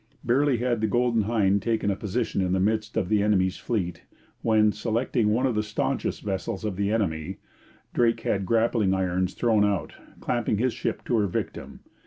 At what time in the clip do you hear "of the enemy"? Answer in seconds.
6.65-7.37